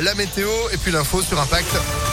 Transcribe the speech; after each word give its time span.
la 0.00 0.14
météo 0.14 0.50
et 0.72 0.76
puis 0.76 0.92
l'info 0.92 1.22
sur 1.22 1.40
Impact. 1.40 2.09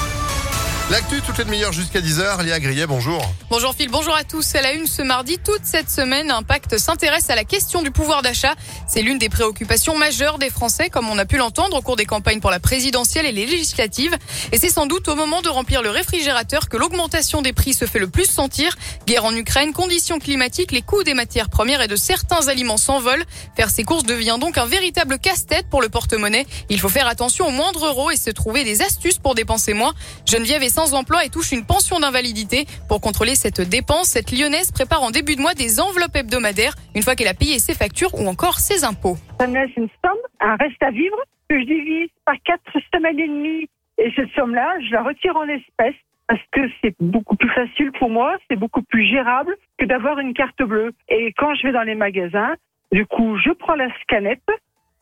L'actu, 0.90 1.22
toutes 1.22 1.38
les 1.38 1.44
demi-heures 1.44 1.74
jusqu'à 1.74 2.00
10h. 2.00 2.46
Léa 2.46 2.61
Grillet, 2.61 2.87
bonjour. 2.87 3.22
Bonjour 3.50 3.76
Phil, 3.76 3.90
bonjour 3.90 4.16
à 4.16 4.24
tous. 4.24 4.55
À 4.55 4.62
la 4.62 4.71
une 4.71 4.88
ce 4.88 5.02
mardi, 5.02 5.38
toute 5.38 5.66
cette 5.66 5.90
semaine, 5.90 6.32
Impact 6.32 6.78
s'intéresse 6.78 7.29
à 7.29 7.36
la 7.36 7.44
question 7.44 7.82
du 7.82 7.92
pouvoir 7.92 8.21
d'achat. 8.21 8.56
C'est 8.88 9.02
l'une 9.02 9.18
des 9.18 9.28
préoccupations 9.28 9.97
majeures 9.97 10.38
des 10.38 10.50
Français, 10.50 10.89
comme 10.89 11.10
on 11.10 11.18
a 11.18 11.26
pu 11.26 11.36
l'entendre 11.36 11.76
au 11.76 11.81
cours 11.81 11.97
des 11.97 12.05
campagnes 12.05 12.39
pour 12.39 12.52
la 12.52 12.62
présidentielle 12.62 13.26
et 13.26 13.34
les 13.34 13.46
législatives. 13.46 14.16
Et 14.54 14.58
c'est 14.58 14.70
sans 14.70 14.86
doute 14.86 15.10
au 15.10 15.16
moment 15.16 15.42
de 15.42 15.50
remplir 15.50 15.82
le 15.82 15.89
réfrigérateur 15.89 16.70
que 16.70 16.78
l'augmentation 16.78 17.42
des 17.42 17.52
prix 17.52 17.74
se 17.74 17.84
fait 17.84 18.00
le 18.00 18.08
plus 18.08 18.24
sentir. 18.24 18.74
Guerre 19.06 19.26
en 19.26 19.36
Ukraine, 19.36 19.74
conditions 19.74 20.20
climatiques, 20.20 20.72
les 20.72 20.84
coûts 20.84 21.04
des 21.04 21.14
matières 21.14 21.50
premières 21.50 21.82
et 21.82 21.90
de 21.90 21.98
certains 21.98 22.48
aliments 22.48 22.78
s'envolent. 22.78 23.26
Faire 23.58 23.72
ses 23.72 23.84
courses 23.84 24.06
devient 24.06 24.38
donc 24.40 24.58
un 24.58 24.66
véritable 24.66 25.20
casse-tête 25.20 25.68
pour 25.70 25.82
le 25.82 25.90
porte-monnaie. 25.90 26.48
Il 26.70 26.80
faut 26.80 26.88
faire 26.88 27.08
attention 27.08 27.46
au 27.46 27.52
moindre 27.52 27.88
euro 27.88 28.10
et 28.10 28.16
se 28.16 28.30
trouver 28.30 28.64
des 28.64 28.82
astuces 28.82 29.18
pour 29.18 29.36
dépenser 29.36 29.74
moins. 29.74 29.94
Geneviève 30.26 30.63
est 30.63 30.77
sans 30.77 30.94
emploi 30.94 31.26
et 31.26 31.30
touche 31.30 31.54
une 31.54 31.66
pension 31.66 31.98
d'invalidité. 31.99 32.67
Pour 32.88 33.02
contrôler 33.02 33.34
cette 33.34 33.62
dépense, 33.62 34.09
cette 34.09 34.31
lyonnaise 34.31 34.72
prépare 34.72 35.02
en 35.02 35.09
début 35.09 35.36
de 35.36 35.41
mois 35.41 35.55
des 35.55 35.80
enveloppes 35.80 36.16
hebdomadaires 36.16 36.76
une 36.94 37.02
fois 37.02 37.16
qu'elle 37.16 37.27
a 37.27 37.34
payé 37.34 37.58
ses 37.58 37.73
factures 37.73 38.13
ou 38.13 38.27
encore 38.27 38.59
ses 38.59 38.86
impôts. 38.86 39.17
Ça 39.40 39.48
me 39.48 39.55
laisse 39.55 39.76
une 39.76 39.90
somme, 40.05 40.22
un 40.40 40.55
reste 40.58 40.84
à 40.84 40.91
vivre, 40.91 41.17
que 41.50 41.59
je 41.59 41.66
divise 41.66 42.09
par 42.26 42.36
quatre 42.45 42.62
semaines 42.94 43.17
et 43.17 43.27
demie. 43.27 43.67
Et 43.98 44.13
cette 44.16 44.30
somme-là, 44.36 44.77
je 44.86 44.91
la 44.91 45.02
retire 45.02 45.36
en 45.36 45.48
espèces 45.48 45.98
parce 46.27 46.45
que 46.52 46.62
c'est 46.84 46.94
beaucoup 47.00 47.38
plus 47.38 47.50
facile 47.50 47.91
pour 47.98 48.12
moi, 48.12 48.38
c'est 48.48 48.55
beaucoup 48.55 48.84
plus 48.84 49.09
gérable 49.09 49.58
que 49.80 49.86
d'avoir 49.86 50.20
une 50.20 50.36
carte 50.36 50.62
bleue. 50.62 50.94
Et 51.09 51.34
quand 51.38 51.55
je 51.55 51.66
vais 51.66 51.73
dans 51.73 51.81
les 51.89 51.95
magasins, 51.95 52.53
du 52.91 53.08
coup, 53.08 53.36
je 53.44 53.50
prends 53.50 53.73
la 53.73 53.89
scanette, 54.03 54.45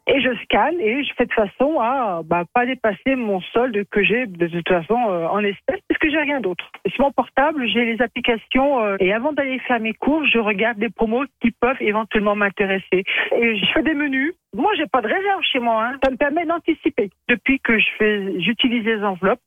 et 0.08 0.22
je 0.22 0.30
scanne 0.44 0.80
et 0.80 1.04
je 1.04 1.14
fais 1.16 1.26
de 1.26 1.34
façon 1.34 1.80
à 1.80 2.22
bah, 2.24 2.44
pas 2.54 2.66
dépasser 2.66 3.16
mon 3.16 3.42
solde 3.42 3.84
que 3.90 4.04
j'ai 4.04 4.28
de 4.28 4.48
toute 4.48 4.68
façon 4.68 4.98
euh, 5.10 5.28
en 5.28 5.40
espèces 5.40 5.82
parce 5.88 6.00
que 6.00 6.10
j'ai 6.10 6.20
rien 6.20 6.42
d'autre. 6.42 6.70
Sur 6.94 7.06
mon 7.06 7.12
portable, 7.12 7.68
j'ai 7.68 7.86
les 7.86 8.02
applications 8.02 8.82
euh, 8.82 8.98
et 9.00 9.14
avant 9.14 9.34
d'aller 9.34 9.60
faire 9.60 9.80
mes 9.80 9.94
cours, 9.94 10.26
je 10.26 10.38
regarde 10.38 10.78
des 10.78 10.90
promos 10.90 11.26
qui 11.42 11.52
peuvent 11.52 11.82
éventuellement 11.82 12.36
m'intéresser. 12.36 13.04
Et 13.36 13.58
je 13.58 13.66
fais 13.74 13.84
des 13.84 13.94
menus. 13.94 14.34
Moi, 14.54 14.72
j'ai 14.78 14.86
pas 14.86 15.02
de 15.02 15.08
réserve 15.08 15.42
chez 15.52 15.60
moi. 15.60 15.86
Hein. 15.86 15.98
Ça 16.04 16.12
me 16.12 16.18
permet 16.18 16.46
d'anticiper. 16.46 17.10
Depuis 17.28 17.60
que 17.60 17.78
je 17.78 17.88
fais, 17.98 18.40
j'utilise 18.40 18.86
les 18.86 19.04
enveloppes, 19.04 19.42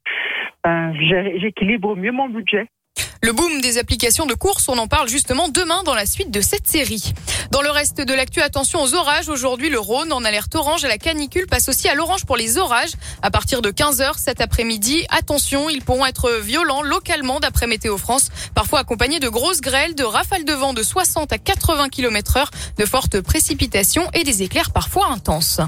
ben, 0.63 0.93
j'équilibre 1.37 1.95
mieux 1.95 2.11
mon 2.11 2.29
budget. 2.29 2.67
Le 3.21 3.33
boom 3.33 3.59
des 3.59 3.77
applications 3.77 4.25
de 4.25 4.33
course, 4.33 4.69
on 4.69 4.77
en 4.77 4.87
parle 4.87 5.09
justement 5.09 5.49
demain 5.49 5.83
dans 5.83 5.93
la 5.93 6.05
suite 6.05 6.31
de 6.31 6.39
cette 6.39 6.67
série. 6.67 7.13
Dans 7.51 7.61
le 7.61 7.69
reste 7.69 7.99
de 7.99 8.13
l'actu, 8.13 8.41
attention 8.41 8.81
aux 8.81 8.93
orages. 8.95 9.27
Aujourd'hui, 9.27 9.69
le 9.69 9.79
Rhône 9.79 10.13
en 10.13 10.23
alerte 10.23 10.55
orange 10.55 10.85
à 10.85 10.87
la 10.87 10.97
canicule 10.97 11.45
passe 11.45 11.67
aussi 11.67 11.89
à 11.89 11.95
l'orange 11.95 12.25
pour 12.25 12.37
les 12.37 12.57
orages. 12.57 12.91
À 13.21 13.29
partir 13.29 13.61
de 13.61 13.71
15h 13.71 14.17
cet 14.17 14.39
après-midi, 14.39 15.05
attention, 15.09 15.69
ils 15.69 15.81
pourront 15.81 16.05
être 16.05 16.31
violents 16.41 16.81
localement 16.81 17.41
d'après 17.41 17.67
Météo 17.67 17.97
France, 17.97 18.29
parfois 18.55 18.79
accompagnés 18.79 19.19
de 19.19 19.27
grosses 19.27 19.59
grêles, 19.59 19.95
de 19.95 20.05
rafales 20.05 20.45
de 20.45 20.53
vent 20.53 20.73
de 20.73 20.81
60 20.81 21.33
à 21.33 21.37
80 21.37 21.89
km 21.89 22.37
heure, 22.37 22.51
de 22.77 22.85
fortes 22.85 23.19
précipitations 23.19 24.09
et 24.13 24.23
des 24.23 24.43
éclairs 24.43 24.71
parfois 24.71 25.07
intenses. 25.11 25.59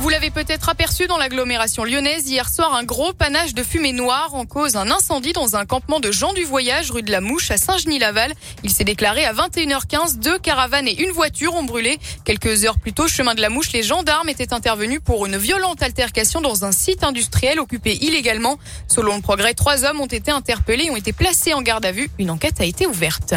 Vous 0.00 0.08
l'avez 0.08 0.30
peut-être 0.30 0.70
aperçu 0.70 1.06
dans 1.08 1.18
l'agglomération 1.18 1.84
lyonnaise 1.84 2.26
hier 2.26 2.48
soir, 2.48 2.74
un 2.74 2.84
gros 2.84 3.12
panache 3.12 3.52
de 3.52 3.62
fumée 3.62 3.92
noire 3.92 4.34
en 4.34 4.46
cause 4.46 4.76
un 4.76 4.90
incendie 4.90 5.34
dans 5.34 5.56
un 5.56 5.66
campement 5.66 6.00
de 6.00 6.10
gens 6.10 6.32
du 6.32 6.42
voyage 6.42 6.90
rue 6.90 7.02
de 7.02 7.10
la 7.10 7.20
Mouche 7.20 7.50
à 7.50 7.58
Saint-Genis-Laval. 7.58 8.32
Il 8.64 8.70
s'est 8.70 8.84
déclaré 8.84 9.26
à 9.26 9.34
21h15. 9.34 10.16
Deux 10.16 10.38
caravanes 10.38 10.88
et 10.88 11.02
une 11.02 11.10
voiture 11.10 11.54
ont 11.54 11.64
brûlé. 11.64 11.98
Quelques 12.24 12.64
heures 12.64 12.78
plus 12.78 12.94
tôt, 12.94 13.08
chemin 13.08 13.34
de 13.34 13.42
la 13.42 13.50
Mouche, 13.50 13.72
les 13.72 13.82
gendarmes 13.82 14.30
étaient 14.30 14.54
intervenus 14.54 15.00
pour 15.04 15.26
une 15.26 15.36
violente 15.36 15.82
altercation 15.82 16.40
dans 16.40 16.64
un 16.64 16.72
site 16.72 17.04
industriel 17.04 17.60
occupé 17.60 17.98
illégalement. 18.00 18.58
Selon 18.88 19.16
le 19.16 19.20
progrès, 19.20 19.52
trois 19.52 19.84
hommes 19.84 20.00
ont 20.00 20.06
été 20.06 20.30
interpellés 20.30 20.84
et 20.84 20.90
ont 20.90 20.96
été 20.96 21.12
placés 21.12 21.52
en 21.52 21.60
garde 21.60 21.84
à 21.84 21.92
vue. 21.92 22.10
Une 22.18 22.30
enquête 22.30 22.58
a 22.62 22.64
été 22.64 22.86
ouverte. 22.86 23.34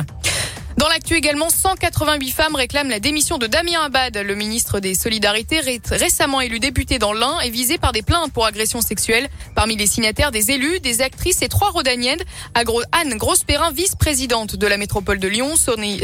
Dans 0.77 0.87
l'actu 0.87 1.15
également, 1.15 1.49
188 1.49 2.31
femmes 2.31 2.55
réclament 2.55 2.89
la 2.89 2.99
démission 2.99 3.37
de 3.37 3.47
Damien 3.47 3.81
Abad. 3.83 4.17
Le 4.17 4.35
ministre 4.35 4.79
des 4.79 4.95
Solidarités, 4.95 5.61
récemment 5.91 6.41
élu 6.41 6.59
député 6.59 6.99
dans 6.99 7.13
l'Ain, 7.13 7.39
est 7.39 7.49
visé 7.49 7.77
par 7.77 7.91
des 7.91 8.01
plaintes 8.01 8.33
pour 8.33 8.45
agression 8.45 8.81
sexuelle. 8.81 9.29
Parmi 9.55 9.75
les 9.75 9.87
signataires, 9.87 10.31
des 10.31 10.51
élus, 10.51 10.79
des 10.79 11.01
actrices 11.01 11.41
et 11.41 11.47
trois 11.47 11.69
rodaniennes. 11.69 12.21
Anne 12.55 13.15
Grosperin, 13.15 13.71
vice-présidente 13.71 14.55
de 14.55 14.67
la 14.67 14.77
métropole 14.77 15.19
de 15.19 15.27
Lyon, 15.27 15.53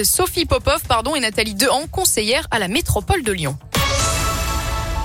Sophie 0.03 0.45
Popov 0.45 0.81
pardon, 0.87 1.15
et 1.15 1.19
Nathalie 1.19 1.55
Dehan, 1.55 1.87
conseillère 1.91 2.47
à 2.51 2.59
la 2.59 2.67
métropole 2.67 3.23
de 3.23 3.31
Lyon. 3.31 3.57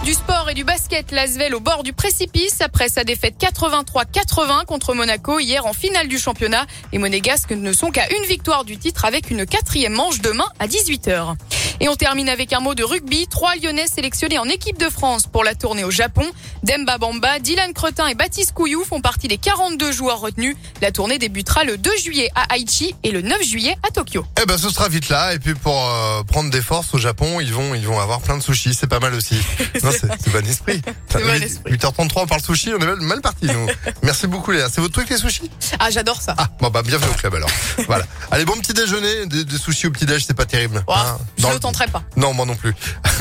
Du 0.05 0.13
sport 0.13 0.51
et 0.51 0.55
du 0.55 0.65
basket, 0.65 1.13
l'Asvel 1.13 1.55
au 1.55 1.61
bord 1.61 1.83
du 1.83 1.95
précipice 1.95 2.61
après 2.61 2.91
sa 2.91 3.05
défaite 3.05 3.37
83-80 3.41 4.67
contre 4.67 4.93
Monaco 4.93 5.39
hier 5.39 5.65
en 5.65 5.73
finale 5.73 6.09
du 6.09 6.19
championnat. 6.19 6.67
Les 6.93 6.99
Monégasques 6.99 7.53
ne 7.53 7.73
sont 7.73 7.91
qu'à 7.91 8.07
une 8.15 8.25
victoire 8.25 8.67
du 8.67 8.77
titre 8.77 9.07
avec 9.07 9.31
une 9.31 9.47
quatrième 9.47 9.95
manche 9.95 10.21
demain 10.21 10.45
à 10.59 10.67
18h. 10.67 11.37
Et 11.85 11.89
on 11.91 11.97
termine 11.97 12.31
avec 12.31 12.55
un 12.55 12.61
mot 12.61 12.75
de 12.75 12.83
rugby. 12.83 13.27
Trois 13.27 13.57
Lyonnais 13.57 13.87
sélectionnés 13.87 14.39
en 14.39 14.47
équipe 14.47 14.79
de 14.79 14.89
France 14.89 15.27
pour 15.27 15.45
la 15.45 15.55
tournée 15.55 15.85
au 15.85 15.91
Japon. 15.91 16.25
Demba 16.63 16.97
Bamba, 16.97 17.39
Dylan 17.41 17.75
Cretin 17.75 18.07
et 18.07 18.15
Baptiste 18.15 18.53
Couillou 18.53 18.85
font 18.85 19.03
partie 19.03 19.29
des 19.29 19.37
42 19.37 19.93
joueurs 19.93 20.21
retenus. 20.21 20.57
La 20.81 20.93
tournée 20.93 21.19
débutera 21.19 21.63
le 21.65 21.77
2 21.77 21.91
juillet 22.03 22.31
à 22.35 22.57
Aichi 22.57 22.95
et 23.03 23.11
le 23.11 23.21
9 23.21 23.43
juillet 23.43 23.77
à 23.87 23.91
Tokyo. 23.91 24.25
Eh 24.43 24.47
ben, 24.47 24.57
ce 24.57 24.71
sera 24.71 24.89
vite 24.89 25.11
là. 25.11 25.35
Et 25.35 25.39
puis 25.39 25.53
pour 25.53 25.79
euh, 25.79 26.23
prendre 26.23 26.49
des 26.49 26.63
forces 26.63 26.95
au 26.95 26.97
Japon, 26.97 27.39
ils 27.41 27.53
vont, 27.53 27.75
ils 27.75 27.87
vont 27.87 28.01
avoir 28.01 28.23
plein 28.23 28.39
de 28.39 28.43
sushis. 28.43 28.73
C'est 28.73 28.87
pas 28.87 29.01
mal 29.01 29.13
aussi. 29.13 29.35
non, 29.83 29.91
c'est 29.93 30.31
bon 30.33 30.47
esprit. 30.47 30.81
8h33, 31.13 32.13
on 32.17 32.27
parle 32.27 32.41
sushi. 32.41 32.73
On 32.73 32.79
est 32.81 32.97
mal, 32.97 33.21
parti, 33.21 33.45
nous. 33.45 33.67
Merci 34.03 34.27
beaucoup, 34.27 34.53
Léa. 34.53 34.71
C'est 34.73 34.81
votre 34.81 34.95
truc, 34.95 35.11
les 35.11 35.19
sushis? 35.19 35.51
Ah, 35.79 35.91
j'adore 35.91 36.23
ça. 36.23 36.35
Ah, 36.39 36.49
bon, 36.63 36.71
bah, 36.71 36.81
bienvenue 36.81 37.11
au 37.11 37.15
club, 37.15 37.35
alors. 37.35 37.51
voilà. 37.87 38.07
Allez, 38.31 38.47
bon 38.47 38.55
petit 38.55 38.73
déjeuner. 38.73 39.27
Des, 39.27 39.59
sushis 39.59 39.87
au 39.87 39.91
petit 39.91 40.07
déj, 40.07 40.25
c'est 40.25 40.33
pas 40.33 40.47
terrible. 40.47 40.83
hein, 40.89 41.74
tenterai 41.75 41.91
pas. 41.91 42.03
Non, 42.17 42.33
moi 42.33 42.47
non 42.47 42.55
plus. 42.57 42.75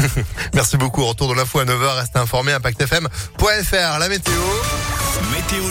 Merci 0.54 0.78
beaucoup. 0.78 1.06
Retour 1.06 1.30
de 1.30 1.36
l'info 1.36 1.60
à 1.60 1.66
9h. 1.66 1.96
Restez 1.96 2.20
informés. 2.20 2.54
ImpactFM.fr. 2.54 4.00
La 4.00 4.10
météo. 4.10 4.34
Météo 5.32 5.64